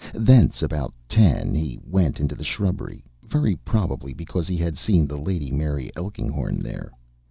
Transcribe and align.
Thence 0.15 0.63
about 0.63 0.95
ten 1.07 1.53
he 1.53 1.79
went 1.85 2.19
into 2.19 2.33
the 2.33 2.43
shrubbery, 2.43 3.03
very 3.21 3.55
probably 3.57 4.15
because 4.15 4.47
he 4.47 4.57
had 4.57 4.75
seen 4.75 5.05
the 5.05 5.15
Lady 5.19 5.51
Mary 5.51 5.91
Elkinghorn 5.95 6.57
there. 6.57 6.91